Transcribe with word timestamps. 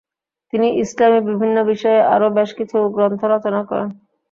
তিনি 0.53 0.67
ইসলামি 0.83 1.19
বিভিন্ন 1.29 1.57
বিষয়ে 1.71 1.99
আরও 2.13 2.27
বেশকিছু 2.39 2.77
গ্রন্থ 2.95 3.21
রচনা 3.33 3.61
করেন। 3.69 3.89